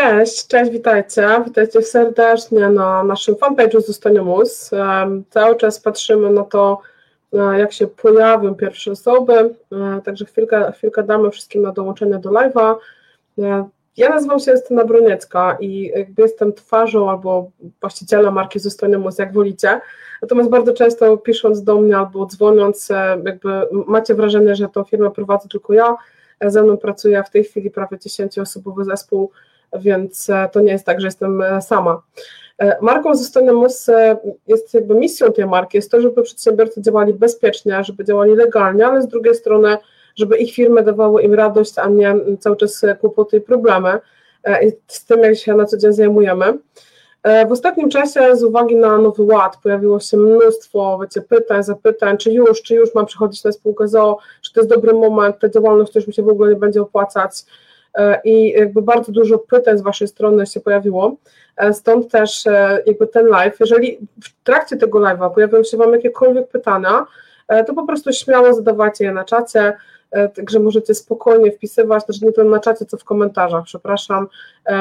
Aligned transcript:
Cześć, 0.00 0.46
cześć, 0.46 0.70
witajcie. 0.70 1.28
Witajcie 1.44 1.82
serdecznie 1.82 2.68
na 2.68 3.04
naszym 3.04 3.34
fanpage'u 3.34 3.80
Zostanie 3.80 4.22
Mus. 4.22 4.70
Cały 5.30 5.56
czas 5.56 5.80
patrzymy 5.80 6.30
na 6.30 6.44
to, 6.44 6.80
e, 7.32 7.58
jak 7.58 7.72
się 7.72 7.86
pojawią 7.86 8.54
pierwsze 8.54 8.90
osoby, 8.90 9.54
e, 9.72 10.00
także 10.04 10.24
chwilkę, 10.24 10.72
chwilkę 10.72 11.02
damy 11.02 11.30
wszystkim 11.30 11.62
na 11.62 11.72
dołączenie 11.72 12.18
do 12.18 12.30
live'a. 12.30 12.74
E, 13.38 13.68
ja 13.96 14.08
nazywam 14.08 14.40
się 14.40 14.50
Justyna 14.52 14.84
Broniecka 14.84 15.56
i 15.60 15.92
jakby 15.96 16.22
jestem 16.22 16.52
twarzą 16.52 17.10
albo 17.10 17.50
właścicielem 17.80 18.34
marki 18.34 18.58
Zostanie 18.58 18.98
Mus, 18.98 19.18
jak 19.18 19.32
wolicie. 19.32 19.80
Natomiast 20.22 20.50
bardzo 20.50 20.72
często 20.72 21.16
pisząc 21.16 21.62
do 21.64 21.80
mnie 21.80 21.98
albo 21.98 22.26
dzwoniąc, 22.26 22.88
jakby 23.24 23.48
macie 23.86 24.14
wrażenie, 24.14 24.56
że 24.56 24.68
tą 24.68 24.84
firmę 24.84 25.10
prowadzę 25.10 25.48
tylko 25.48 25.72
ja. 25.72 25.96
Ze 26.46 26.62
mną 26.62 26.76
pracuje 26.76 27.22
w 27.22 27.30
tej 27.30 27.44
chwili 27.44 27.70
prawie 27.70 27.96
10-osobowy 27.96 28.84
zespół 28.84 29.30
więc 29.78 30.30
e, 30.30 30.48
to 30.52 30.60
nie 30.60 30.72
jest 30.72 30.86
tak, 30.86 31.00
że 31.00 31.06
jestem 31.06 31.42
e, 31.42 31.62
sama. 31.62 32.02
E, 32.58 32.78
marką 32.80 33.14
Zostanie 33.14 33.52
Mus 33.52 33.86
jest 34.46 34.74
jakby 34.74 34.94
misją 34.94 35.32
tej 35.32 35.46
marki, 35.46 35.78
jest 35.78 35.90
to, 35.90 36.00
żeby 36.00 36.22
przedsiębiorcy 36.22 36.82
działali 36.82 37.14
bezpiecznie, 37.14 37.84
żeby 37.84 38.04
działali 38.04 38.34
legalnie, 38.34 38.86
ale 38.86 39.02
z 39.02 39.08
drugiej 39.08 39.34
strony, 39.34 39.76
żeby 40.16 40.36
ich 40.36 40.54
firmy 40.54 40.82
dawały 40.82 41.22
im 41.22 41.34
radość, 41.34 41.78
a 41.78 41.88
nie 41.88 42.14
cały 42.40 42.56
czas 42.56 42.86
kłopoty 43.00 43.36
i 43.36 43.40
problemy. 43.40 43.98
I 44.62 44.72
z 44.86 45.04
tym, 45.04 45.22
jak 45.22 45.36
się 45.36 45.54
na 45.54 45.64
co 45.64 45.76
dzień 45.76 45.92
zajmujemy. 45.92 46.58
W 47.48 47.52
ostatnim 47.52 47.90
czasie 47.90 48.36
z 48.36 48.42
uwagi 48.42 48.76
na 48.76 48.98
Nowy 48.98 49.22
Ład 49.22 49.56
pojawiło 49.62 50.00
się 50.00 50.16
mnóstwo 50.16 50.98
wiecie, 51.02 51.22
pytań, 51.22 51.62
zapytań, 51.62 52.18
czy 52.18 52.32
już, 52.32 52.62
czy 52.62 52.74
już 52.74 52.94
mam 52.94 53.06
przechodzić 53.06 53.44
na 53.44 53.52
spółkę 53.52 53.88
ZOO, 53.88 54.18
czy 54.42 54.52
to 54.52 54.60
jest 54.60 54.70
dobry 54.70 54.92
moment, 54.92 55.38
ta 55.38 55.48
działalność 55.48 55.94
już 55.94 56.06
mi 56.06 56.14
się 56.14 56.22
w 56.22 56.28
ogóle 56.28 56.50
nie 56.50 56.56
będzie 56.56 56.82
opłacać. 56.82 57.44
E, 57.98 58.20
i 58.24 58.50
jakby 58.50 58.82
bardzo 58.82 59.12
dużo 59.12 59.38
pytań 59.38 59.78
z 59.78 59.82
Waszej 59.82 60.08
strony 60.08 60.46
się 60.46 60.60
pojawiło, 60.60 61.16
e, 61.56 61.72
stąd 61.74 62.10
też 62.10 62.46
e, 62.46 62.82
jakby 62.86 63.06
ten 63.06 63.26
live, 63.26 63.60
jeżeli 63.60 63.98
w 64.24 64.44
trakcie 64.44 64.76
tego 64.76 64.98
live'a 64.98 65.34
pojawią 65.34 65.62
się 65.62 65.76
Wam 65.76 65.92
jakiekolwiek 65.92 66.48
pytania, 66.48 67.06
to 67.66 67.74
po 67.74 67.86
prostu 67.86 68.12
śmiało 68.12 68.54
zadawajcie 68.54 69.04
je 69.04 69.12
na 69.12 69.24
czacie, 69.24 69.72
także 70.34 70.60
możecie 70.60 70.94
spokojnie 70.94 71.52
wpisywać, 71.52 72.06
też 72.06 72.20
nie 72.20 72.32
tyle 72.32 72.50
na 72.50 72.60
czacie, 72.60 72.84
co 72.84 72.96
w 72.96 73.04
komentarzach, 73.04 73.64
przepraszam, 73.64 74.28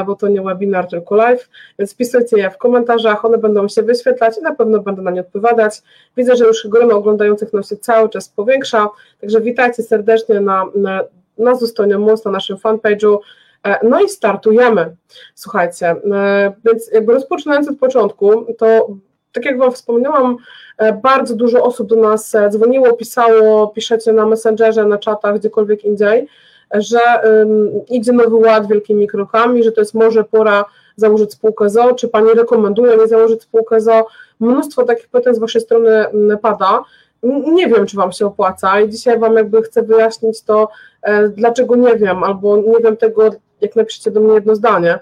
bo 0.06 0.16
to 0.16 0.28
nie 0.28 0.42
webinar, 0.42 0.88
tylko 0.88 1.16
live, 1.16 1.50
więc 1.80 1.94
wpisujcie 1.94 2.38
je 2.38 2.50
w 2.50 2.58
komentarzach, 2.58 3.26
one 3.26 3.38
będą 3.38 3.68
się 3.68 3.84
wyświetlać 3.84 4.38
i 4.38 4.42
na 4.42 4.56
pewno 4.56 4.80
będę 4.80 5.02
na 5.02 5.12
nie 5.12 5.22
odpowiadać. 5.22 5.82
Widzę, 6.18 6.36
że 6.36 6.46
już 6.46 6.68
grono 6.68 6.96
oglądających 6.96 7.54
nam 7.54 7.64
się 7.64 7.78
cały 7.78 8.10
czas 8.10 8.30
powiększa, 8.30 8.90
także 9.22 9.42
witajcie 9.42 9.84
serdecznie 9.84 10.42
na, 10.42 10.66
na 10.76 11.04
na 11.40 11.56
Zostanie 11.56 11.98
Most, 11.98 12.26
na 12.26 12.32
naszym 12.32 12.58
fanpage'u. 12.58 13.18
E, 13.64 13.88
no 13.88 14.02
i 14.02 14.10
startujemy. 14.10 14.96
Słuchajcie, 15.36 15.88
e, 15.88 16.54
więc 16.66 16.92
jakby 16.92 17.14
rozpoczynając 17.14 17.70
od 17.70 17.78
początku, 17.78 18.46
to 18.58 18.88
tak 19.32 19.46
jak 19.46 19.58
Wam 19.58 19.72
wspomniałam, 19.72 20.38
e, 20.78 20.94
bardzo 20.94 21.36
dużo 21.36 21.64
osób 21.64 21.90
do 21.90 21.96
nas 21.96 22.36
dzwoniło, 22.50 22.94
pisało, 22.94 23.68
piszecie 23.68 24.14
na 24.14 24.26
Messengerze, 24.26 24.86
na 24.86 24.98
czatach, 24.98 25.40
gdziekolwiek 25.40 25.86
indziej, 25.86 26.28
że 26.74 27.00
um, 27.24 27.86
idzie 27.88 28.12
nowy 28.12 28.36
ład 28.36 28.68
wielkimi 28.68 29.08
krokami, 29.08 29.64
że 29.64 29.72
to 29.72 29.82
jest 29.82 29.94
może 29.94 30.24
pora 30.24 30.66
założyć 30.96 31.32
spółkę 31.32 31.70
ZO, 31.70 31.94
czy 31.94 32.08
Pani 32.08 32.30
rekomenduje 32.34 32.98
mi 32.98 33.08
założyć 33.08 33.42
spółkę 33.42 33.82
ZO. 33.82 34.08
Mnóstwo 34.40 34.84
takich 34.84 35.08
pytań 35.08 35.36
z 35.36 35.40
Waszej 35.40 35.62
strony 35.62 36.06
pada 36.42 36.84
nie 37.24 37.68
wiem, 37.68 37.86
czy 37.86 37.98
Wam 37.98 38.12
się 38.12 38.26
opłaca 38.26 38.82
i 38.82 38.90
dzisiaj 38.90 39.20
Wam 39.20 39.36
jakby 39.36 39.62
chcę 39.62 39.84
wyjaśnić 39.84 40.42
to, 40.42 40.70
e, 41.02 41.30
dlaczego 41.30 41.76
nie 41.76 41.96
wiem, 41.96 42.24
albo 42.24 42.58
nie 42.58 42.80
wiem 42.84 42.98
tego, 42.98 43.30
jak 43.62 43.76
napiszecie 43.76 44.12
do 44.12 44.20
mnie 44.20 44.34
jedno 44.34 44.56
zdanie. 44.56 45.00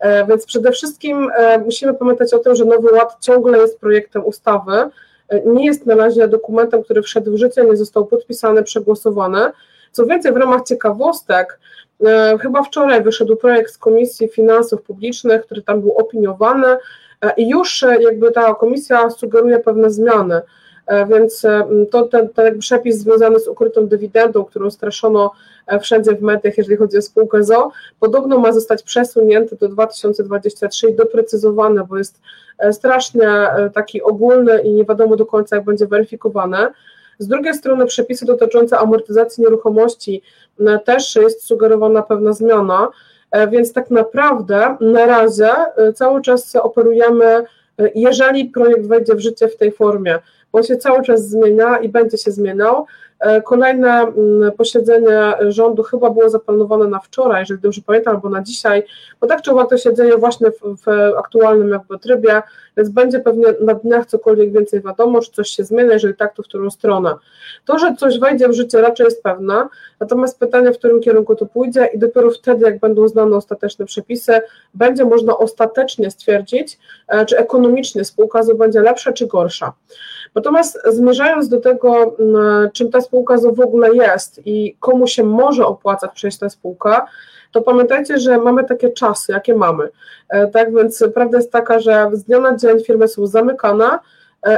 E, 0.00 0.26
więc 0.26 0.46
przede 0.46 0.72
wszystkim 0.72 1.30
e, 1.36 1.58
musimy 1.58 1.94
pamiętać 1.94 2.34
o 2.34 2.38
tym, 2.38 2.54
że 2.54 2.64
Nowy 2.64 2.92
Ład 2.92 3.16
ciągle 3.20 3.58
jest 3.58 3.80
projektem 3.80 4.24
ustawy, 4.24 4.72
nie 5.46 5.66
jest 5.66 5.86
na 5.86 5.94
razie 5.94 6.28
dokumentem, 6.28 6.82
który 6.82 7.02
wszedł 7.02 7.32
w 7.32 7.36
życie, 7.36 7.64
nie 7.64 7.76
został 7.76 8.06
podpisany, 8.06 8.62
przegłosowany. 8.62 9.40
Co 9.92 10.06
więcej, 10.06 10.32
w 10.32 10.36
ramach 10.36 10.62
ciekawostek, 10.62 11.58
chyba 12.40 12.62
wczoraj 12.62 13.02
wyszedł 13.02 13.36
projekt 13.36 13.72
z 13.72 13.78
Komisji 13.78 14.28
Finansów 14.28 14.82
Publicznych, 14.82 15.42
który 15.42 15.62
tam 15.62 15.80
był 15.80 15.92
opiniowany 15.92 16.76
i 17.36 17.48
już 17.48 17.84
jakby 18.00 18.30
ta 18.30 18.54
komisja 18.54 19.10
sugeruje 19.10 19.58
pewne 19.58 19.90
zmiany. 19.90 20.40
E, 20.88 21.06
więc 21.06 21.44
e, 21.44 21.64
to 21.90 22.02
ten, 22.02 22.28
ten 22.28 22.58
przepis 22.58 22.98
związany 22.98 23.40
z 23.40 23.48
ukrytą 23.48 23.86
dywidendą, 23.86 24.44
którą 24.44 24.70
straszono 24.70 25.30
e, 25.66 25.80
wszędzie 25.80 26.12
w 26.12 26.22
mediach, 26.22 26.58
jeżeli 26.58 26.76
chodzi 26.76 26.98
o 26.98 27.02
spółkę 27.02 27.44
ZO, 27.44 27.70
podobno 28.00 28.38
ma 28.38 28.52
zostać 28.52 28.82
przesunięty 28.82 29.56
do 29.56 29.68
2023 29.68 30.88
i 30.88 30.94
doprecyzowany, 30.94 31.84
bo 31.88 31.98
jest 31.98 32.20
strasznie 32.72 33.28
taki 33.74 34.02
ogólny 34.02 34.60
i 34.62 34.72
nie 34.72 34.84
wiadomo 34.84 35.16
do 35.16 35.26
końca, 35.26 35.56
jak 35.56 35.64
będzie 35.64 35.86
weryfikowane. 35.86 36.72
Z 37.18 37.26
drugiej 37.26 37.54
strony 37.54 37.86
przepisy 37.86 38.26
dotyczące 38.26 38.78
amortyzacji 38.78 39.44
nieruchomości 39.44 40.22
też 40.84 41.16
jest 41.16 41.44
sugerowana 41.44 42.02
pewna 42.02 42.32
zmiana, 42.32 42.88
więc 43.50 43.72
tak 43.72 43.90
naprawdę 43.90 44.76
na 44.80 45.06
razie 45.06 45.50
cały 45.94 46.22
czas 46.22 46.56
operujemy, 46.56 47.44
jeżeli 47.94 48.44
projekt 48.44 48.86
wejdzie 48.86 49.14
w 49.14 49.20
życie 49.20 49.48
w 49.48 49.56
tej 49.56 49.72
formie, 49.72 50.18
on 50.52 50.62
się 50.62 50.76
cały 50.76 51.02
czas 51.02 51.28
zmienia 51.28 51.78
i 51.78 51.88
będzie 51.88 52.18
się 52.18 52.30
zmieniał. 52.30 52.86
E, 53.20 53.42
kolejne 53.42 53.88
mm, 53.88 54.52
posiedzenie 54.52 55.34
rządu 55.48 55.82
chyba 55.82 56.10
było 56.10 56.28
zaplanowane 56.28 56.86
na 56.86 56.98
wczoraj, 56.98 57.42
jeżeli 57.42 57.60
dobrze 57.60 57.80
pamiętam, 57.86 58.14
albo 58.14 58.28
na 58.28 58.42
dzisiaj, 58.42 58.82
bo 59.20 59.26
tak 59.26 59.42
czy 59.42 59.50
owak 59.50 59.70
to 59.70 59.78
się 59.78 59.94
dzieje 59.94 60.16
właśnie 60.16 60.50
w, 60.50 60.60
w, 60.60 60.88
aktualnym 61.18 61.68
jakby 61.68 61.98
trybie, 61.98 62.42
więc 62.76 62.88
będzie 62.88 63.20
pewnie 63.20 63.46
na 63.60 63.74
dniach 63.74 64.06
cokolwiek 64.06 64.52
więcej 64.52 64.82
wiadomo, 64.82 65.20
czy 65.20 65.32
coś 65.32 65.48
się 65.48 65.64
zmienia, 65.64 65.92
jeżeli 65.92 66.14
tak, 66.14 66.34
to 66.34 66.42
w 66.42 66.46
którą 66.46 66.70
stronę. 66.70 67.14
To, 67.64 67.78
że 67.78 67.94
coś 67.94 68.18
wejdzie 68.18 68.48
w 68.48 68.52
życie 68.52 68.80
raczej 68.80 69.04
jest 69.04 69.22
pewne, 69.22 69.68
natomiast 70.00 70.38
pytanie, 70.38 70.72
w 70.72 70.78
którym 70.78 71.00
kierunku 71.00 71.34
to 71.34 71.46
pójdzie 71.46 71.86
i 71.94 71.98
dopiero 71.98 72.30
wtedy, 72.30 72.64
jak 72.64 72.78
będą 72.78 73.08
znane 73.08 73.36
ostateczne 73.36 73.84
przepisy, 73.84 74.40
będzie 74.74 75.04
można 75.04 75.38
ostatecznie 75.38 76.10
stwierdzić, 76.10 76.78
e, 77.08 77.26
czy 77.26 77.38
ekonomicznie 77.38 78.04
spółka 78.04 78.40
będzie 78.54 78.80
lepsza, 78.80 79.12
czy 79.12 79.26
gorsza. 79.26 79.72
Natomiast 80.34 80.78
zmierzając 80.88 81.48
do 81.48 81.60
tego, 81.60 82.16
czym 82.72 82.90
ta 82.90 83.00
spółka 83.08 83.36
w 83.52 83.60
ogóle 83.60 83.94
jest 83.94 84.40
i 84.46 84.76
komu 84.80 85.06
się 85.06 85.24
może 85.24 85.66
opłacać 85.66 86.10
przejść 86.14 86.38
tę 86.38 86.50
spółkę, 86.50 86.96
to 87.52 87.62
pamiętajcie, 87.62 88.18
że 88.18 88.38
mamy 88.38 88.64
takie 88.64 88.90
czasy, 88.90 89.32
jakie 89.32 89.54
mamy. 89.54 89.88
E, 90.28 90.46
tak 90.46 90.74
więc 90.74 91.04
prawda 91.14 91.38
jest 91.38 91.52
taka, 91.52 91.80
że 91.80 92.10
z 92.12 92.24
dnia 92.24 92.40
na 92.40 92.56
dzień 92.56 92.84
firmy 92.84 93.08
są 93.08 93.26
zamykane, 93.26 93.98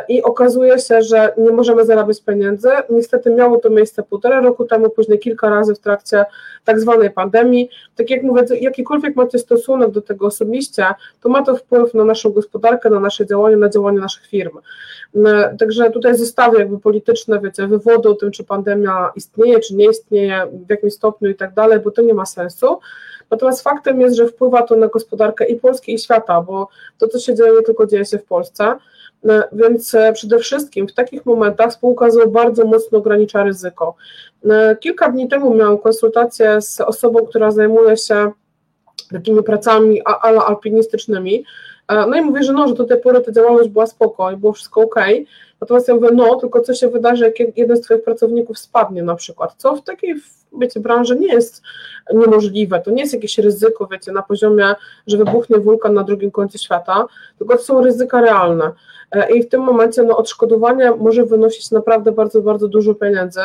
i 0.09 0.23
okazuje 0.23 0.79
się, 0.79 1.03
że 1.03 1.33
nie 1.39 1.51
możemy 1.51 1.85
zarabiać 1.85 2.23
pieniędzy. 2.23 2.69
Niestety 2.91 3.31
miało 3.31 3.59
to 3.59 3.71
miejsce 3.71 4.03
półtora 4.03 4.41
roku 4.41 4.65
temu, 4.65 4.91
później 4.91 5.19
kilka 5.19 5.51
razy 5.51 5.75
w 5.75 5.79
trakcie 5.79 6.25
tak 6.65 6.81
zwanej 6.81 7.11
pandemii. 7.11 7.71
Tak 7.97 8.11
jak 8.11 8.23
mówię, 8.23 8.43
jakikolwiek 8.61 9.17
macie 9.17 9.39
stosunek 9.39 9.91
do 9.91 10.03
tego 10.03 10.27
osobiście, 10.27 10.87
to 11.21 11.29
ma 11.29 11.43
to 11.43 11.57
wpływ 11.57 11.95
na 11.95 12.05
naszą 12.05 12.31
gospodarkę, 12.31 12.91
na 12.91 13.01
nasze 13.01 13.27
działanie, 13.27 13.57
na 13.57 13.69
działanie 13.69 14.01
naszych 14.01 14.27
firm. 14.27 14.59
E, 15.27 15.57
także 15.59 15.91
tutaj 15.91 16.17
zostawię 16.17 16.59
jakby 16.59 16.79
polityczne, 16.79 17.41
wiecie, 17.41 17.67
wywody 17.67 18.09
o 18.09 18.15
tym, 18.15 18.31
czy 18.31 18.45
pandemia 18.45 19.11
istnieje, 19.17 19.61
czy 19.61 19.75
nie 19.75 19.91
istnieje, 19.91 20.47
w 20.67 20.71
jakim 20.71 20.91
stopniu 20.91 21.31
i 21.31 21.35
tak 21.35 21.55
dalej, 21.55 21.79
bo 21.79 21.91
to 21.91 22.03
nie 22.03 22.15
ma 22.15 22.27
sensu. 22.27 22.79
Natomiast 23.31 23.63
faktem 23.63 24.01
jest, 24.01 24.17
że 24.17 24.27
wpływa 24.27 24.63
to 24.63 24.77
na 24.77 24.87
gospodarkę 24.87 25.45
i 25.45 25.57
Polski, 25.57 25.95
i 25.95 25.99
świata, 25.99 26.41
bo 26.43 26.69
to, 26.99 27.09
co 27.09 27.19
się 27.19 27.35
dzieje, 27.35 27.53
nie 27.53 27.63
tylko 27.63 27.87
dzieje 27.87 28.05
się 28.05 28.19
w 28.19 28.25
Polsce. 28.25 28.77
E, 29.29 29.49
więc 29.53 29.95
e, 29.95 30.13
przede 30.13 30.39
wszystkim 30.39 30.89
w 30.89 30.95
takich 30.95 31.27
momentach 31.27 31.73
spółka 31.73 32.11
ZOO 32.11 32.27
bardzo 32.27 32.65
mocno 32.65 32.99
ogranicza 32.99 33.45
ryzyko. 33.45 33.95
E, 34.51 34.77
kilka 34.77 35.11
dni 35.11 35.29
temu 35.29 35.55
miałam 35.55 35.79
konsultację 35.79 36.63
z 36.63 36.81
osobą, 36.81 37.27
która 37.27 37.51
zajmuje 37.51 37.97
się 37.97 38.33
takimi 39.13 39.43
pracami 39.43 40.03
ala 40.05 40.47
alpinistycznymi. 40.47 41.45
No 41.89 42.17
i 42.17 42.21
mówię, 42.21 42.43
że 42.43 42.53
no, 42.53 42.69
że 42.69 42.75
do 42.75 42.85
tej 42.85 43.01
pory 43.01 43.21
ta 43.21 43.33
działalność 43.33 43.69
była 43.69 43.87
spoko 43.87 44.31
i 44.31 44.37
było 44.37 44.53
wszystko 44.53 44.81
ok. 44.81 44.95
Natomiast 45.61 45.89
ja 45.89 45.95
mówię, 45.95 46.09
no, 46.13 46.37
tylko 46.37 46.61
co 46.61 46.75
się 46.75 46.89
wydarzy, 46.89 47.25
jak 47.25 47.59
jeden 47.59 47.77
z 47.77 47.81
Twoich 47.81 48.05
pracowników 48.05 48.59
spadnie 48.59 49.03
na 49.03 49.15
przykład, 49.15 49.55
co 49.57 49.77
w 49.77 49.83
takiej, 49.83 50.15
wiecie, 50.61 50.81
branży 50.81 51.17
nie 51.17 51.35
jest 51.35 51.63
niemożliwe, 52.15 52.81
to 52.81 52.91
nie 52.91 53.03
jest 53.03 53.15
jakieś 53.15 53.39
ryzyko, 53.39 53.87
wiecie, 53.87 54.13
na 54.13 54.23
poziomie, 54.23 54.75
że 55.07 55.17
wybuchnie 55.17 55.59
wulkan 55.59 55.95
na 55.95 56.05
drugim 56.05 56.31
końcu 56.31 56.59
świata, 56.59 57.07
tylko 57.39 57.57
to 57.57 57.63
są 57.63 57.85
ryzyka 57.85 58.21
realne. 58.21 58.73
E, 59.13 59.33
i 59.33 59.43
w 59.43 59.49
tym 59.49 59.61
momencie 59.61 60.03
no, 60.03 60.17
odszkodowanie 60.17 60.91
może 60.91 61.25
wynosić 61.25 61.71
naprawdę 61.71 62.13
bardzo, 62.13 62.43
bardzo 62.43 62.69
dużo 62.69 62.95
pieniędzy. 62.95 63.41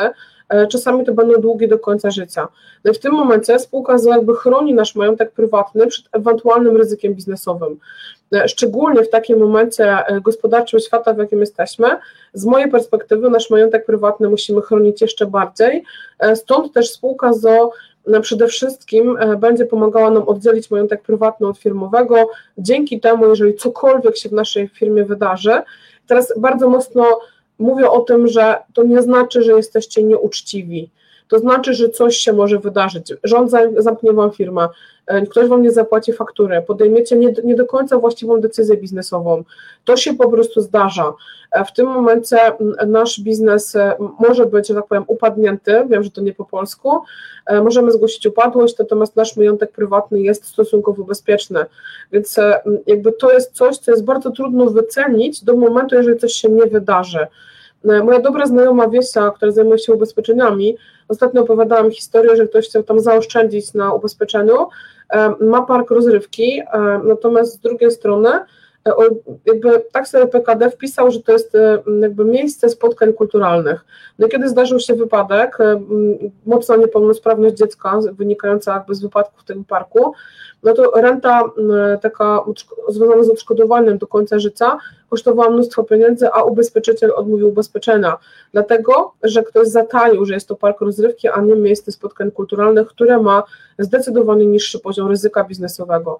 E, 0.48 0.66
czasami 0.66 1.04
to 1.04 1.14
będą 1.14 1.40
długi 1.40 1.68
do 1.68 1.78
końca 1.78 2.10
życia. 2.10 2.48
No 2.84 2.90
i 2.90 2.94
w 2.94 2.98
tym 2.98 3.12
momencie 3.12 3.58
spółka 3.58 3.96
jakby 4.06 4.34
chroni 4.34 4.74
nasz 4.74 4.94
majątek 4.94 5.32
prywatny 5.32 5.86
przed 5.86 6.08
ewentualnym 6.12 6.76
ryzykiem 6.76 7.14
biznesowym. 7.14 7.78
E, 8.34 8.48
szczególnie 8.48 9.04
w 9.04 9.10
takim 9.10 9.38
momencie 9.38 9.98
gospodarczym 10.22 10.80
świata, 10.80 11.14
w 11.14 11.18
jakim 11.18 11.40
jesteśmy, 11.40 11.88
z 12.32 12.44
mojej 12.44 12.70
perspektywy 12.70 13.30
nasz 13.30 13.50
majątek 13.50 13.86
prywatny 13.86 14.28
musimy 14.28 14.62
chronić 14.62 15.00
jeszcze 15.00 15.26
bardziej. 15.26 15.84
Stąd 16.34 16.72
też 16.72 16.90
spółka 16.90 17.32
ZO 17.32 17.70
przede 18.22 18.46
wszystkim 18.46 19.18
będzie 19.38 19.66
pomagała 19.66 20.10
nam 20.10 20.28
oddzielić 20.28 20.70
majątek 20.70 21.02
prywatny 21.02 21.46
od 21.46 21.58
firmowego. 21.58 22.28
Dzięki 22.58 23.00
temu, 23.00 23.28
jeżeli 23.28 23.54
cokolwiek 23.54 24.16
się 24.16 24.28
w 24.28 24.32
naszej 24.32 24.68
firmie 24.68 25.04
wydarzy, 25.04 25.62
teraz 26.06 26.34
bardzo 26.38 26.68
mocno 26.68 27.20
mówię 27.58 27.90
o 27.90 28.00
tym, 28.00 28.28
że 28.28 28.56
to 28.74 28.84
nie 28.84 29.02
znaczy, 29.02 29.42
że 29.42 29.52
jesteście 29.52 30.02
nieuczciwi 30.02 30.90
to 31.28 31.38
znaczy, 31.38 31.74
że 31.74 31.88
coś 31.88 32.16
się 32.16 32.32
może 32.32 32.58
wydarzyć. 32.58 33.14
Rząd 33.24 33.50
zamknie 33.76 34.12
wam 34.12 34.30
firmę, 34.30 34.68
e, 35.06 35.26
ktoś 35.26 35.48
wam 35.48 35.62
nie 35.62 35.70
zapłaci 35.70 36.12
faktury, 36.12 36.62
podejmiecie 36.66 37.16
nie, 37.16 37.34
nie 37.44 37.54
do 37.54 37.66
końca 37.66 37.98
właściwą 37.98 38.40
decyzję 38.40 38.76
biznesową. 38.76 39.44
To 39.84 39.96
się 39.96 40.14
po 40.14 40.30
prostu 40.30 40.60
zdarza. 40.60 41.12
E, 41.52 41.64
w 41.64 41.72
tym 41.72 41.86
momencie 41.86 42.36
nasz 42.86 43.20
biznes 43.20 43.76
e, 43.76 43.94
może 44.18 44.46
być, 44.46 44.68
że 44.68 44.74
tak 44.74 44.86
powiem, 44.86 45.04
upadnięty, 45.06 45.84
wiem, 45.88 46.02
że 46.02 46.10
to 46.10 46.20
nie 46.20 46.32
po 46.32 46.44
polsku, 46.44 46.90
możemy 47.62 47.92
zgłosić 47.92 48.26
upadłość, 48.26 48.78
natomiast 48.78 49.16
nasz 49.16 49.36
majątek 49.36 49.72
prywatny 49.72 50.20
jest 50.20 50.44
stosunkowo 50.44 51.04
bezpieczny, 51.04 51.66
więc 52.12 52.36
jakby 52.86 53.12
to 53.12 53.32
jest 53.32 53.52
coś, 53.52 53.78
co 53.78 53.90
jest 53.90 54.04
bardzo 54.04 54.30
trudno 54.30 54.66
wycenić 54.66 55.44
do 55.44 55.56
momentu, 55.56 55.94
jeżeli 55.94 56.18
coś 56.18 56.32
się 56.32 56.48
nie 56.48 56.66
wydarzy. 56.66 57.26
Moja 57.84 58.20
dobra 58.20 58.46
znajoma 58.46 58.88
Wiesia, 58.88 59.30
która 59.30 59.52
zajmuje 59.52 59.78
się 59.78 59.92
ubezpieczeniami, 59.92 60.76
ostatnio 61.08 61.42
opowiadałam 61.42 61.90
historię, 61.90 62.36
że 62.36 62.46
ktoś 62.46 62.68
chciał 62.68 62.82
tam 62.82 63.00
zaoszczędzić 63.00 63.74
na 63.74 63.92
ubezpieczeniu, 63.92 64.68
ma 65.40 65.62
park 65.62 65.90
rozrywki, 65.90 66.62
natomiast 67.04 67.52
z 67.52 67.58
drugiej 67.58 67.90
strony 67.90 68.28
e, 68.28 68.92
jakby 69.46 69.82
tak 69.92 70.08
sobie 70.08 70.26
PKD 70.26 70.70
wpisał, 70.70 71.10
że 71.10 71.22
to 71.22 71.32
jest 71.32 71.54
e, 71.54 71.82
jakby 72.00 72.24
miejsce 72.24 72.68
spotkań 72.68 73.12
kulturalnych. 73.12 73.84
No 74.18 74.26
i 74.26 74.30
kiedy 74.30 74.48
zdarzył 74.48 74.80
się 74.80 74.94
wypadek, 74.94 75.60
e, 75.60 75.80
mocna 76.46 76.76
niepełnosprawność 76.76 77.54
dziecka 77.54 78.00
wynikająca 78.12 78.74
jakby 78.74 78.94
z 78.94 79.02
wypadku 79.02 79.40
w 79.40 79.44
tym 79.44 79.64
parku, 79.64 80.12
no 80.62 80.74
to 80.74 80.90
renta 80.90 81.42
taka 82.02 82.44
związana 82.88 83.24
z 83.24 83.30
odszkodowaniem 83.30 83.98
do 83.98 84.06
końca 84.06 84.38
życia 84.38 84.78
kosztowała 85.10 85.50
mnóstwo 85.50 85.84
pieniędzy, 85.84 86.28
a 86.32 86.42
ubezpieczyciel 86.42 87.12
odmówił 87.16 87.48
ubezpieczenia, 87.48 88.16
dlatego, 88.52 89.12
że 89.22 89.42
ktoś 89.42 89.68
zataił, 89.68 90.24
że 90.24 90.34
jest 90.34 90.48
to 90.48 90.56
park 90.56 90.80
rozrywki, 90.80 91.28
a 91.28 91.40
nie 91.40 91.56
miejsce 91.56 91.92
spotkań 91.92 92.30
kulturalnych, 92.30 92.88
które 92.88 93.22
ma 93.22 93.42
zdecydowanie 93.78 94.46
niższy 94.46 94.78
poziom 94.78 95.08
ryzyka 95.08 95.44
biznesowego. 95.44 96.18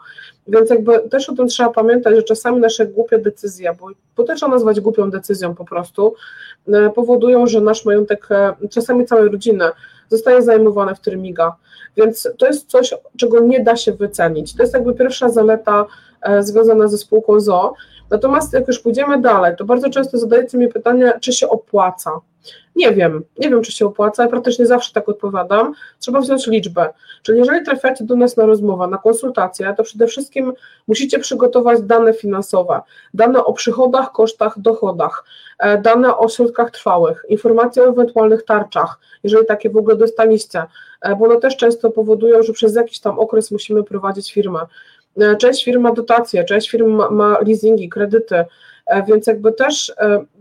Więc 0.48 0.70
jakby 0.70 1.08
też 1.08 1.28
o 1.28 1.34
tym 1.34 1.48
trzeba 1.48 1.70
pamiętać, 1.70 2.16
że 2.16 2.22
czasami 2.22 2.60
nasze 2.60 2.86
głupie 2.86 3.18
decyzje, 3.18 3.76
bo, 3.80 3.88
bo 4.16 4.34
trzeba 4.34 4.52
nazwać 4.52 4.80
głupią 4.80 5.10
decyzją 5.10 5.54
po 5.54 5.64
prostu, 5.64 6.14
e, 6.68 6.90
powodują, 6.90 7.46
że 7.46 7.60
nasz 7.60 7.84
majątek, 7.84 8.28
e, 8.30 8.54
czasami 8.70 9.06
całej 9.06 9.30
rodziny, 9.30 9.64
zostaje 10.08 10.42
zajmowane 10.42 10.94
w 10.94 11.00
trymiga. 11.00 11.56
Więc 11.96 12.28
to 12.38 12.46
jest 12.46 12.70
coś, 12.70 12.94
czego 13.16 13.40
nie 13.40 13.60
da 13.60 13.76
się 13.76 13.92
wycenić. 13.92 14.56
To 14.56 14.62
jest 14.62 14.74
jakby 14.74 14.94
pierwsza 14.94 15.28
zaleta 15.28 15.86
e, 16.22 16.42
związana 16.42 16.88
ze 16.88 16.98
spółką 16.98 17.40
ZO. 17.40 17.74
Natomiast 18.10 18.52
jak 18.52 18.68
już 18.68 18.78
pójdziemy 18.78 19.20
dalej, 19.20 19.56
to 19.58 19.64
bardzo 19.64 19.90
często 19.90 20.18
zadajecie 20.18 20.58
mi 20.58 20.68
pytanie, 20.68 21.12
czy 21.20 21.32
się 21.32 21.48
opłaca. 21.48 22.10
Nie 22.76 22.92
wiem, 22.92 23.24
nie 23.38 23.50
wiem, 23.50 23.62
czy 23.62 23.72
się 23.72 23.86
opłaca, 23.86 24.22
ja 24.22 24.28
praktycznie 24.28 24.66
zawsze 24.66 24.92
tak 24.92 25.08
odpowiadam. 25.08 25.74
Trzeba 25.98 26.20
wziąć 26.20 26.46
liczbę. 26.46 26.88
Czyli 27.22 27.38
jeżeli 27.38 27.64
trafiacie 27.64 28.04
do 28.04 28.16
nas 28.16 28.36
na 28.36 28.46
rozmowę, 28.46 28.86
na 28.86 28.98
konsultację, 28.98 29.74
to 29.76 29.82
przede 29.82 30.06
wszystkim 30.06 30.52
musicie 30.88 31.18
przygotować 31.18 31.82
dane 31.82 32.14
finansowe, 32.14 32.80
dane 33.14 33.44
o 33.44 33.52
przychodach, 33.52 34.12
kosztach, 34.12 34.58
dochodach, 34.58 35.24
e, 35.58 35.78
dane 35.78 36.16
o 36.16 36.28
środkach 36.28 36.70
trwałych, 36.70 37.24
informacje 37.28 37.82
o 37.82 37.86
ewentualnych 37.86 38.44
tarczach, 38.44 38.98
jeżeli 39.24 39.46
takie 39.46 39.70
w 39.70 39.76
ogóle 39.76 39.96
dostaliście, 39.96 40.62
e, 41.00 41.16
bo 41.16 41.24
one 41.24 41.40
też 41.40 41.56
często 41.56 41.90
powodują, 41.90 42.42
że 42.42 42.52
przez 42.52 42.74
jakiś 42.74 43.00
tam 43.00 43.18
okres 43.18 43.50
musimy 43.50 43.84
prowadzić 43.84 44.32
firmę. 44.32 44.60
E, 45.20 45.36
część 45.36 45.64
firm 45.64 45.82
ma 45.82 45.92
dotacje, 45.92 46.44
część 46.44 46.70
firm 46.70 46.90
ma, 46.90 47.10
ma 47.10 47.38
leasingi, 47.46 47.88
kredyty, 47.88 48.44
więc 49.06 49.26
jakby 49.26 49.52
też 49.52 49.94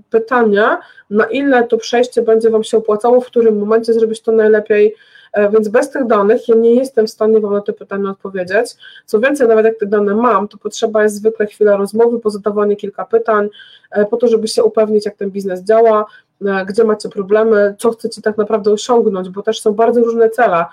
pytania, 0.09 0.79
na 1.09 1.25
ile 1.25 1.63
to 1.63 1.77
przejście 1.77 2.21
będzie 2.21 2.49
Wam 2.49 2.63
się 2.63 2.77
opłacało, 2.77 3.21
w 3.21 3.25
którym 3.25 3.59
momencie 3.59 3.93
zrobić 3.93 4.21
to 4.21 4.31
najlepiej. 4.31 4.95
E, 5.35 5.49
więc 5.49 5.67
bez 5.67 5.89
tych 5.89 6.07
danych 6.07 6.47
ja 6.47 6.55
nie 6.55 6.75
jestem 6.75 7.07
w 7.07 7.09
stanie 7.09 7.39
Wam 7.39 7.53
na 7.53 7.61
te 7.61 7.73
pytania 7.73 8.09
odpowiedzieć. 8.09 8.75
Co 9.05 9.19
więcej, 9.19 9.47
nawet 9.47 9.65
jak 9.65 9.77
te 9.79 9.85
dane 9.85 10.15
mam, 10.15 10.47
to 10.47 10.57
potrzeba 10.57 11.03
jest 11.03 11.15
zwykle 11.15 11.45
chwila 11.45 11.77
rozmowy, 11.77 12.19
pozadawanie 12.19 12.75
kilka 12.75 13.05
pytań, 13.05 13.49
e, 13.91 14.05
po 14.05 14.17
to, 14.17 14.27
żeby 14.27 14.47
się 14.47 14.63
upewnić, 14.63 15.05
jak 15.05 15.15
ten 15.15 15.31
biznes 15.31 15.63
działa, 15.63 16.05
e, 16.45 16.65
gdzie 16.65 16.83
macie 16.83 17.09
problemy, 17.09 17.75
co 17.79 17.91
chcecie 17.91 18.21
tak 18.21 18.37
naprawdę 18.37 18.71
osiągnąć, 18.71 19.29
bo 19.29 19.41
też 19.41 19.61
są 19.61 19.73
bardzo 19.73 20.01
różne 20.01 20.29
cele. 20.29 20.65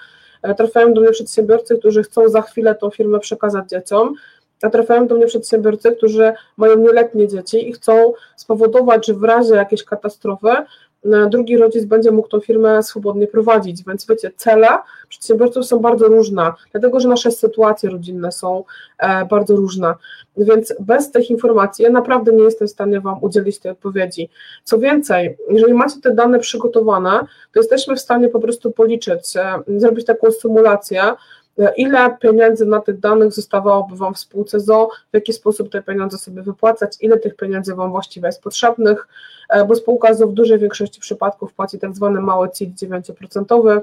Trafiają 0.57 0.95
do 0.95 1.01
mnie 1.01 1.11
przedsiębiorcy, 1.11 1.79
którzy 1.79 2.03
chcą 2.03 2.29
za 2.29 2.43
chwilę 2.43 2.75
tą 2.75 2.91
firmę 2.91 3.19
przekazać 3.19 3.69
dzieciom, 3.69 4.15
a 4.63 4.71
trafiają 4.71 5.07
do 5.07 5.15
mnie 5.15 5.27
przedsiębiorcy, 5.27 5.97
którzy 5.97 6.33
mają 6.57 6.77
nieletnie 6.77 7.29
dzieci 7.29 7.69
i 7.69 7.73
chcą 7.73 8.13
spowodować, 8.37 9.07
że 9.07 9.15
w 9.15 9.25
razie 9.25 9.55
jakiejś 9.55 9.85
katastrofy 9.85 10.49
e, 10.49 10.67
drugi 11.05 11.57
rodzic 11.57 11.85
będzie 11.85 12.11
mógł 12.11 12.29
tą 12.29 12.41
firmę 12.41 12.83
swobodnie 12.83 13.27
prowadzić. 13.27 13.85
Więc 13.87 14.07
wiecie, 14.07 14.31
cele 14.37 14.69
przedsiębiorców 15.09 15.67
są 15.67 15.79
bardzo 15.79 16.09
różne, 16.09 16.53
dlatego 16.73 17.01
że 17.01 17.09
nasze 17.09 17.31
sytuacje 17.31 17.91
rodzinne 17.91 18.33
są 18.33 18.65
e, 18.99 19.25
bardzo 19.25 19.57
różne. 19.57 19.95
Więc 20.37 20.75
bez 20.81 21.11
tych 21.11 21.31
informacji 21.31 21.85
ja 21.85 21.91
naprawdę 21.91 22.33
nie 22.33 22.45
jestem 22.45 22.69
w 22.69 22.71
stanie 22.71 23.01
Wam 23.01 23.19
udzielić 23.21 23.59
tej 23.59 23.73
odpowiedzi. 23.73 24.29
Co 24.65 24.79
więcej, 24.79 25.37
jeżeli 25.51 25.75
macie 25.75 26.01
te 26.01 26.15
dane 26.15 26.39
przygotowane, 26.39 27.21
to 27.53 27.61
jesteśmy 27.61 27.97
w 27.97 28.01
stanie 28.01 28.29
po 28.29 28.41
prostu 28.41 28.71
policzyć, 28.71 29.37
e, 29.37 29.63
zrobić 29.77 30.07
taką 30.07 30.31
symulację, 30.31 31.03
ile 31.77 32.17
pieniędzy 32.21 32.67
na 32.67 32.81
tych 32.81 33.01
danych 33.01 33.33
zostawałoby 33.33 33.97
Wam 33.97 34.15
w 34.15 34.19
spółce 34.19 34.61
ZO, 34.61 34.89
w 35.11 35.15
jaki 35.15 35.33
sposób 35.33 35.71
te 35.71 35.83
pieniądze 35.83 36.19
sobie 36.19 36.43
wypłacać, 36.43 36.97
ile 37.01 37.19
tych 37.19 37.37
pieniędzy 37.37 37.75
Wam 37.75 37.91
właściwie 37.91 38.27
jest 38.27 38.43
potrzebnych, 38.43 39.09
e, 39.49 39.65
bo 39.65 39.75
spółka 39.75 40.15
ZO 40.15 40.27
w 40.27 40.33
dużej 40.33 40.59
większości 40.59 41.01
przypadków 41.01 41.53
płaci 41.53 41.79
tak 41.79 41.95
zwany 41.95 42.21
mały 42.21 42.51
CIT 42.51 42.75
9%. 42.75 43.83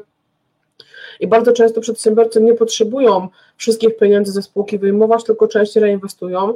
I 1.19 1.27
bardzo 1.27 1.51
często 1.51 1.81
przedsiębiorcy 1.81 2.41
nie 2.41 2.53
potrzebują 2.53 3.27
wszystkich 3.57 3.97
pieniędzy 3.97 4.31
ze 4.31 4.41
spółki 4.41 4.79
wyjmować, 4.79 5.23
tylko 5.23 5.47
część 5.47 5.75
reinwestują. 5.75 6.53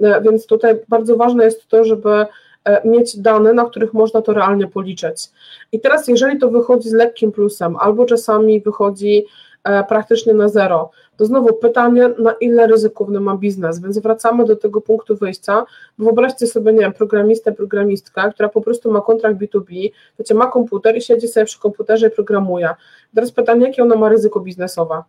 E, 0.00 0.20
więc 0.20 0.46
tutaj 0.46 0.74
bardzo 0.88 1.16
ważne 1.16 1.44
jest 1.44 1.68
to, 1.68 1.84
żeby 1.84 2.26
e, 2.64 2.88
mieć 2.88 3.16
dane, 3.18 3.52
na 3.52 3.64
których 3.64 3.92
można 3.92 4.22
to 4.22 4.32
realnie 4.32 4.66
policzyć. 4.66 5.30
I 5.72 5.80
teraz, 5.80 6.08
jeżeli 6.08 6.38
to 6.38 6.50
wychodzi 6.50 6.88
z 6.88 6.92
lekkim 6.92 7.32
plusem, 7.32 7.76
albo 7.76 8.04
czasami 8.04 8.60
wychodzi 8.60 9.26
E, 9.53 9.53
praktycznie 9.88 10.34
na 10.34 10.48
zero. 10.48 10.90
To 11.16 11.24
znowu 11.24 11.54
pytanie, 11.54 12.10
na 12.18 12.32
ile 12.32 12.66
ryzykowny 12.66 13.20
ma 13.20 13.36
biznes, 13.36 13.80
więc 13.80 13.98
wracamy 13.98 14.44
do 14.44 14.56
tego 14.56 14.80
punktu 14.80 15.16
wyjścia. 15.16 15.64
Wyobraźcie 15.98 16.46
sobie, 16.46 16.72
nie 16.72 16.80
wiem, 16.80 16.92
programistę, 16.92 17.52
programistkę, 17.52 18.30
która 18.34 18.48
po 18.48 18.60
prostu 18.60 18.92
ma 18.92 19.00
kontrakt 19.00 19.36
B2B, 19.36 19.90
wiecie, 20.18 20.34
ma 20.34 20.46
komputer 20.46 20.96
i 20.96 21.00
siedzi 21.00 21.28
sobie 21.28 21.46
przy 21.46 21.60
komputerze 21.60 22.08
i 22.08 22.10
programuje. 22.10 22.70
Teraz 23.14 23.32
pytanie, 23.32 23.66
jakie 23.66 23.82
ona 23.82 23.96
ma 23.96 24.08
ryzyko 24.08 24.40
biznesowe? 24.40 25.02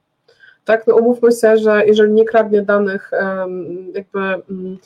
Tak, 0.65 0.87
no 0.87 0.95
umówmy 0.95 1.31
się, 1.31 1.57
że 1.57 1.85
jeżeli 1.85 2.13
nie 2.13 2.25
kradnie 2.25 2.61
danych, 2.61 3.11
jakby 3.93 4.19
mm, 4.19 4.77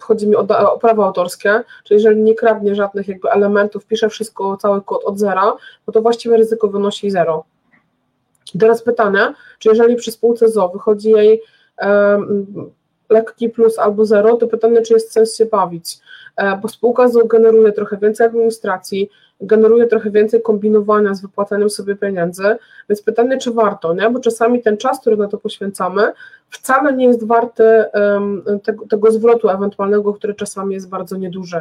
chodzi 0.00 0.26
mi 0.26 0.36
o, 0.36 0.72
o 0.72 0.78
prawo 0.78 1.06
autorskie, 1.06 1.62
czyli 1.84 2.00
jeżeli 2.00 2.22
nie 2.22 2.34
kradnie 2.34 2.74
żadnych 2.74 3.08
jakby 3.08 3.30
elementów, 3.30 3.86
pisze 3.86 4.08
wszystko, 4.08 4.56
cały 4.56 4.82
kod 4.82 5.04
od 5.04 5.18
zera, 5.18 5.56
no 5.86 5.92
to 5.92 6.02
właściwe 6.02 6.36
ryzyko 6.36 6.68
wynosi 6.68 7.10
zero. 7.10 7.44
Teraz 8.60 8.82
pytanie, 8.82 9.34
czy 9.58 9.68
jeżeli 9.68 9.96
przy 9.96 10.12
spółce 10.12 10.48
ZO 10.48 10.68
wychodzi 10.68 11.10
jej 11.10 11.42
lekki 13.12 13.48
plus 13.48 13.78
albo 13.78 14.04
zero, 14.04 14.36
to 14.36 14.46
pytanie, 14.46 14.82
czy 14.82 14.94
jest 14.94 15.12
sens 15.12 15.36
się 15.36 15.46
bawić, 15.46 15.98
e, 16.36 16.56
bo 16.56 16.68
spółka 16.68 17.08
ZO 17.08 17.24
generuje 17.24 17.72
trochę 17.72 17.96
więcej 17.96 18.26
administracji, 18.26 19.10
generuje 19.40 19.86
trochę 19.86 20.10
więcej 20.10 20.42
kombinowania 20.42 21.14
z 21.14 21.22
wypłacaniem 21.22 21.70
sobie 21.70 21.96
pieniędzy, 21.96 22.56
więc 22.88 23.02
pytanie, 23.02 23.38
czy 23.38 23.52
warto, 23.52 23.94
nie? 23.94 24.10
bo 24.10 24.20
czasami 24.20 24.62
ten 24.62 24.76
czas, 24.76 25.00
który 25.00 25.16
na 25.16 25.28
to 25.28 25.38
poświęcamy, 25.38 26.12
wcale 26.50 26.92
nie 26.92 27.06
jest 27.06 27.26
warty 27.26 27.84
tego, 28.62 28.86
tego 28.86 29.12
zwrotu 29.12 29.48
ewentualnego, 29.48 30.14
który 30.14 30.34
czasami 30.34 30.74
jest 30.74 30.88
bardzo 30.88 31.16
nieduży. 31.16 31.60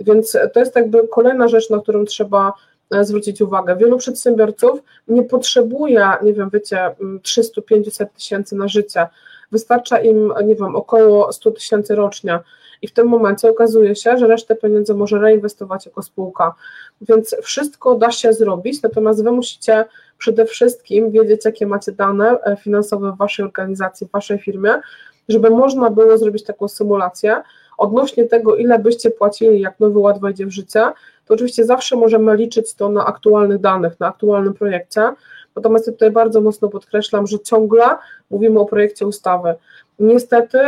Więc 0.00 0.36
to 0.52 0.60
jest 0.60 0.76
jakby 0.76 1.08
kolejna 1.08 1.48
rzecz, 1.48 1.70
na 1.70 1.80
którą 1.80 2.04
trzeba 2.04 2.52
zwrócić 3.00 3.40
uwagę. 3.40 3.76
Wielu 3.76 3.98
przedsiębiorców 3.98 4.82
nie 5.08 5.22
potrzebuje, 5.22 6.08
nie 6.22 6.32
wiem, 6.32 6.50
wiecie, 6.52 6.94
300-500 7.00 8.06
tysięcy 8.06 8.56
na 8.56 8.68
życie. 8.68 9.06
Wystarcza 9.52 9.98
im, 9.98 10.32
nie 10.44 10.54
wiem, 10.54 10.76
około 10.76 11.32
100 11.32 11.50
tysięcy 11.50 11.94
rocznie. 11.94 12.38
I 12.82 12.88
w 12.88 12.92
tym 12.92 13.08
momencie 13.08 13.50
okazuje 13.50 13.96
się, 13.96 14.18
że 14.18 14.26
resztę 14.26 14.54
pieniędzy 14.54 14.94
może 14.94 15.18
reinwestować 15.18 15.86
jako 15.86 16.02
spółka. 16.02 16.54
Więc 17.00 17.36
wszystko 17.42 17.94
da 17.94 18.10
się 18.10 18.32
zrobić, 18.32 18.82
natomiast 18.82 19.24
Wy 19.24 19.32
musicie 19.32 19.84
przede 20.18 20.44
wszystkim 20.44 21.10
wiedzieć, 21.10 21.44
jakie 21.44 21.66
macie 21.66 21.92
dane 21.92 22.40
e, 22.42 22.56
finansowe 22.56 23.12
w 23.12 23.16
Waszej 23.16 23.44
organizacji, 23.44 24.06
w 24.06 24.10
Waszej 24.10 24.38
firmie, 24.38 24.70
żeby 25.28 25.50
można 25.50 25.90
było 25.90 26.18
zrobić 26.18 26.44
taką 26.44 26.68
symulację 26.68 27.42
odnośnie 27.78 28.24
tego, 28.24 28.56
ile 28.56 28.78
byście 28.78 29.10
płacili, 29.10 29.60
jak 29.60 29.80
nowy 29.80 29.98
ład 29.98 30.20
wejdzie 30.20 30.46
w 30.46 30.50
życie, 30.50 30.92
to 31.26 31.34
oczywiście 31.34 31.64
zawsze 31.64 31.96
możemy 31.96 32.36
liczyć 32.36 32.74
to 32.74 32.88
na 32.88 33.06
aktualnych 33.06 33.58
danych, 33.58 34.00
na 34.00 34.08
aktualnym 34.08 34.54
projekcie. 34.54 35.12
Natomiast 35.56 35.86
tutaj 35.86 36.10
bardzo 36.10 36.40
mocno 36.40 36.68
podkreślam, 36.68 37.26
że 37.26 37.38
ciągle 37.38 37.84
mówimy 38.30 38.60
o 38.60 38.64
projekcie 38.64 39.06
ustawy. 39.06 39.54
Niestety, 39.98 40.58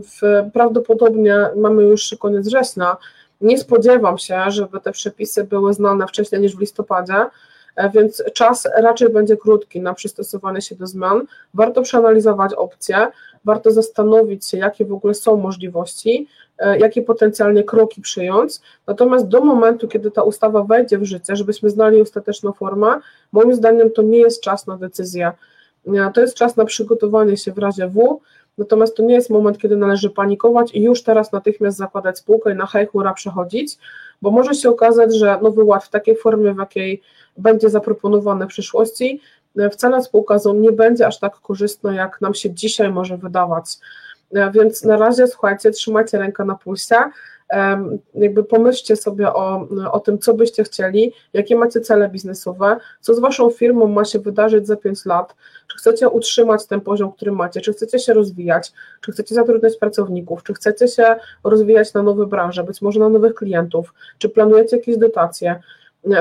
w, 0.00 0.50
prawdopodobnie 0.52 1.36
mamy 1.56 1.82
już 1.82 2.16
koniec 2.18 2.46
września. 2.46 2.96
Nie 3.40 3.58
spodziewam 3.58 4.18
się, 4.18 4.40
żeby 4.48 4.80
te 4.80 4.92
przepisy 4.92 5.44
były 5.44 5.74
znane 5.74 6.06
wcześniej 6.06 6.40
niż 6.40 6.56
w 6.56 6.60
listopadzie, 6.60 7.26
e, 7.76 7.90
więc 7.90 8.22
czas 8.34 8.68
raczej 8.76 9.08
będzie 9.08 9.36
krótki 9.36 9.80
na 9.80 9.94
przystosowanie 9.94 10.62
się 10.62 10.74
do 10.74 10.86
zmian. 10.86 11.26
Warto 11.54 11.82
przeanalizować 11.82 12.54
opcje, 12.54 13.06
warto 13.44 13.70
zastanowić 13.70 14.46
się, 14.46 14.58
jakie 14.58 14.84
w 14.84 14.92
ogóle 14.92 15.14
są 15.14 15.36
możliwości, 15.36 16.26
e, 16.58 16.78
jakie 16.78 17.02
potencjalnie 17.02 17.64
kroki 17.64 18.00
przyjąć. 18.00 18.52
Natomiast 18.86 19.28
do 19.28 19.40
momentu, 19.40 19.88
kiedy 19.88 20.10
ta 20.10 20.22
ustawa 20.22 20.62
wejdzie 20.62 20.98
w 20.98 21.04
życie, 21.04 21.36
żebyśmy 21.36 21.70
znali 21.70 22.00
ostateczną 22.00 22.52
formę, 22.52 23.00
moim 23.32 23.54
zdaniem 23.54 23.90
to 23.90 24.02
nie 24.02 24.18
jest 24.18 24.42
czas 24.42 24.66
na 24.66 24.76
decyzję. 24.76 25.32
E, 25.86 26.10
to 26.14 26.20
jest 26.20 26.34
czas 26.34 26.56
na 26.56 26.64
przygotowanie 26.64 27.36
się 27.36 27.52
w 27.52 27.58
razie 27.58 27.88
W, 27.88 28.20
Natomiast 28.58 28.96
to 28.96 29.02
nie 29.02 29.14
jest 29.14 29.30
moment, 29.30 29.58
kiedy 29.58 29.76
należy 29.76 30.10
panikować 30.10 30.74
i 30.74 30.82
już 30.82 31.02
teraz 31.02 31.32
natychmiast 31.32 31.78
zakładać 31.78 32.18
spółkę 32.18 32.52
i 32.52 32.56
na 32.56 32.66
hej 32.66 32.86
hura 32.86 33.14
przechodzić, 33.14 33.78
bo 34.22 34.30
może 34.30 34.54
się 34.54 34.70
okazać, 34.70 35.14
że 35.14 35.38
nowy 35.42 35.64
ład 35.64 35.84
w 35.84 35.90
takiej 35.90 36.16
formie, 36.16 36.54
w 36.54 36.58
jakiej 36.58 37.02
będzie 37.38 37.70
zaproponowany 37.70 38.44
w 38.44 38.48
przyszłości, 38.48 39.20
wcale 39.72 40.02
spółka 40.02 40.38
ZON 40.38 40.60
nie 40.60 40.72
będzie 40.72 41.06
aż 41.06 41.18
tak 41.18 41.34
korzystna, 41.34 41.94
jak 41.94 42.20
nam 42.20 42.34
się 42.34 42.50
dzisiaj 42.50 42.92
może 42.92 43.16
wydawać. 43.16 43.64
Więc 44.54 44.84
na 44.84 44.96
razie, 44.96 45.26
słuchajcie, 45.26 45.70
trzymajcie 45.70 46.18
rękę 46.18 46.44
na 46.44 46.54
pulsie, 46.54 46.96
jakby 48.14 48.44
pomyślcie 48.44 48.96
sobie 48.96 49.32
o, 49.32 49.68
o 49.92 50.00
tym, 50.00 50.18
co 50.18 50.34
byście 50.34 50.64
chcieli, 50.64 51.12
jakie 51.32 51.56
macie 51.56 51.80
cele 51.80 52.08
biznesowe, 52.08 52.76
co 53.00 53.14
z 53.14 53.18
waszą 53.18 53.50
firmą 53.50 53.86
ma 53.86 54.04
się 54.04 54.18
wydarzyć 54.18 54.66
za 54.66 54.76
5 54.76 55.06
lat, 55.06 55.34
czy 55.68 55.78
chcecie 55.78 56.08
utrzymać 56.08 56.66
ten 56.66 56.80
poziom, 56.80 57.12
który 57.12 57.32
macie, 57.32 57.60
czy 57.60 57.72
chcecie 57.72 57.98
się 57.98 58.14
rozwijać, 58.14 58.72
czy 59.00 59.12
chcecie 59.12 59.34
zatrudniać 59.34 59.76
pracowników, 59.76 60.42
czy 60.42 60.54
chcecie 60.54 60.88
się 60.88 61.16
rozwijać 61.44 61.94
na 61.94 62.02
nowe 62.02 62.26
branże, 62.26 62.64
być 62.64 62.82
może 62.82 63.00
na 63.00 63.08
nowych 63.08 63.34
klientów, 63.34 63.94
czy 64.18 64.28
planujecie 64.28 64.76
jakieś 64.76 64.96
dotacje, 64.96 65.60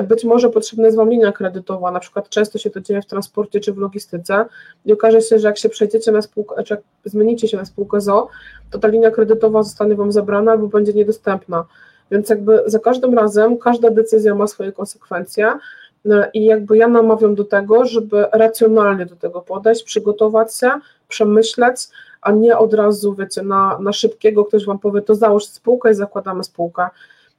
być 0.03 0.23
może 0.23 0.49
potrzebna 0.49 0.85
jest 0.85 0.97
Wam 0.97 1.09
linia 1.09 1.31
kredytowa, 1.31 1.91
na 1.91 1.99
przykład 1.99 2.29
często 2.29 2.57
się 2.57 2.69
to 2.69 2.81
dzieje 2.81 3.01
w 3.01 3.05
transporcie 3.05 3.59
czy 3.59 3.73
w 3.73 3.77
logistyce 3.77 4.45
i 4.85 4.93
okaże 4.93 5.21
się, 5.21 5.39
że 5.39 5.47
jak 5.47 5.57
się 5.57 5.69
przejdziecie 5.69 6.11
na 6.11 6.21
spółkę, 6.21 6.63
czy 6.63 6.73
jak 6.73 6.83
zmienicie 7.05 7.47
się 7.47 7.57
na 7.57 7.65
spółkę 7.65 8.01
ZO, 8.01 8.27
to 8.71 8.79
ta 8.79 8.87
linia 8.87 9.11
kredytowa 9.11 9.63
zostanie 9.63 9.95
Wam 9.95 10.11
zabrana 10.11 10.51
albo 10.51 10.67
będzie 10.67 10.93
niedostępna. 10.93 11.65
Więc 12.11 12.29
jakby 12.29 12.63
za 12.65 12.79
każdym 12.79 13.13
razem 13.13 13.57
każda 13.57 13.89
decyzja 13.89 14.35
ma 14.35 14.47
swoje 14.47 14.71
konsekwencje 14.71 15.53
no 16.05 16.15
i 16.33 16.45
jakby 16.45 16.77
ja 16.77 16.87
namawiam 16.87 17.35
do 17.35 17.45
tego, 17.45 17.85
żeby 17.85 18.25
racjonalnie 18.33 19.05
do 19.05 19.15
tego 19.15 19.41
podejść, 19.41 19.83
przygotować 19.83 20.55
się, 20.55 20.71
przemyśleć, 21.07 21.87
a 22.21 22.31
nie 22.31 22.57
od 22.57 22.73
razu, 22.73 23.15
wiecie, 23.15 23.41
na, 23.41 23.79
na 23.79 23.93
szybkiego 23.93 24.45
ktoś 24.45 24.65
Wam 24.65 24.79
powie, 24.79 25.01
to 25.01 25.15
załóż 25.15 25.45
spółkę 25.45 25.91
i 25.91 25.93
zakładamy 25.93 26.43
spółkę 26.43 26.87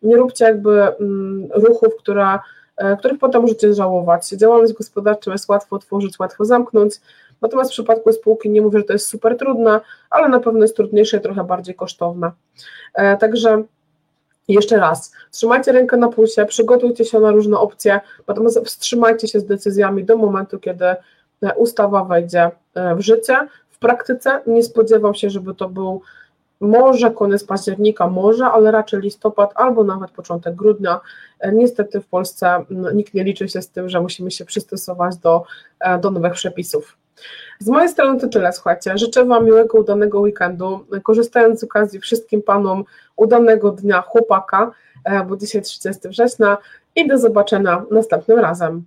nie 0.02 0.16
róbcie 0.16 0.44
jakby 0.44 0.82
mm, 0.82 1.49
ruchów, 1.54 1.97
które, 1.99 2.38
e, 2.76 2.97
których 2.97 3.18
potem 3.18 3.42
możecie 3.42 3.75
żałować. 3.75 4.28
Działalność 4.28 4.73
gospodarczą 4.73 5.32
jest 5.32 5.49
łatwo 5.49 5.76
otworzyć, 5.76 6.18
łatwo 6.18 6.44
zamknąć, 6.44 6.94
natomiast 7.40 7.71
w 7.71 7.73
przypadku 7.73 8.12
spółki 8.12 8.50
nie 8.50 8.62
mówię, 8.62 8.78
że 8.78 8.85
to 8.85 8.92
jest 8.92 9.09
super 9.09 9.37
trudne, 9.37 9.80
ale 10.11 10.28
na 10.28 10.40
pewno 10.40 10.62
jest 10.62 10.76
trudniejsze 10.76 11.16
i 11.16 11.21
trochę 11.21 11.44
bardziej 11.44 11.75
kosztowne. 11.75 12.30
E, 12.94 13.16
także 13.16 13.62
jeszcze 14.49 14.76
raz, 14.76 15.12
trzymajcie 15.30 15.73
rękę 15.73 15.97
na 15.97 16.09
pulsie, 16.09 16.47
przygotujcie 16.47 17.04
się 17.04 17.21
na 17.21 17.30
różne 17.30 17.59
opcje, 17.59 18.00
natomiast 18.28 18.61
wstrzymajcie 18.64 19.28
się 19.28 19.40
z 19.40 19.47
decyzjami 19.47 20.04
do 20.04 20.16
momentu, 20.16 20.59
kiedy 20.59 20.85
e, 20.85 20.97
ustawa 21.56 22.04
wejdzie 22.04 22.50
w 22.97 23.00
życie. 23.00 23.37
W 23.71 23.78
praktyce 23.78 24.40
nie 24.47 24.62
spodziewam 24.62 25.14
się, 25.14 25.30
żeby 25.30 25.54
to 25.54 25.68
był 25.68 26.02
może 26.62 27.11
koniec 27.11 27.45
października, 27.45 28.07
może, 28.07 28.47
ale 28.47 28.71
raczej 28.71 29.00
listopad 29.00 29.52
albo 29.54 29.85
nawet 29.85 30.11
początek 30.11 30.54
grudnia. 30.54 31.00
E, 31.40 31.52
niestety 31.52 32.00
w 32.00 32.07
Polsce 32.07 32.64
nikt 32.95 33.14
nie 33.14 33.25
liczy 33.25 33.49
się 33.49 33.62
z 33.62 33.69
tym, 33.69 33.88
że 33.88 34.00
musimy 34.00 34.31
się 34.31 34.45
przystosować 34.45 35.16
do, 35.16 35.42
e, 35.81 35.99
do 35.99 36.11
nowych 36.11 36.33
przepisów. 36.33 36.97
Z 37.59 37.69
mojej 37.69 37.88
strony 37.88 38.21
to 38.21 38.28
tyle, 38.28 38.52
słuchajcie. 38.52 38.99
Życzę 38.99 39.25
Wam 39.25 39.45
miłego, 39.45 39.78
udanego 39.78 40.21
weekendu. 40.21 40.87
Korzystając 41.02 41.61
z 41.61 41.64
okazji, 41.64 42.00
wszystkim 42.00 42.42
Panom 42.42 42.85
udanego 43.16 43.71
dnia 43.71 44.02
chłopaka, 44.02 44.71
e, 45.04 45.25
bo 45.25 45.37
dzisiaj 45.37 45.62
30 45.62 46.09
września 46.09 46.59
i 46.97 47.09
do 47.09 47.19
zobaczenia 47.19 47.85
następnym 47.90 48.38
razem. 48.38 48.85